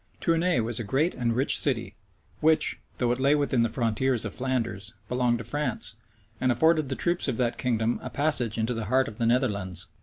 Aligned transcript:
Tournay 0.19 0.59
was 0.61 0.79
a 0.79 0.83
great 0.83 1.13
and 1.13 1.35
rich 1.35 1.59
city, 1.59 1.93
which, 2.39 2.79
though 2.97 3.11
it 3.11 3.19
lay 3.19 3.35
within 3.35 3.61
the 3.61 3.69
frontiers 3.69 4.25
of 4.25 4.33
Flanders, 4.33 4.95
belonged 5.07 5.37
to 5.37 5.43
France, 5.43 5.93
and 6.39 6.51
afforded 6.51 6.89
the 6.89 6.95
troops 6.95 7.27
of 7.27 7.37
that 7.37 7.59
kingdom 7.59 7.99
a 8.01 8.09
passage 8.09 8.57
into 8.57 8.73
the 8.73 8.85
heart 8.85 9.07
of 9.07 9.19
the 9.19 9.27
Netherlands. 9.27 9.85